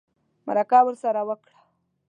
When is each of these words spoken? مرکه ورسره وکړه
مرکه 0.47 0.79
ورسره 0.85 1.21
وکړه 1.29 1.55